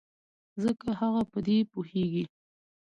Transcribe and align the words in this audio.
ځکه 0.63 0.87
هغه 0.99 1.21
په 1.31 1.39
دې 1.47 1.57
پوهېږي. 1.71 2.23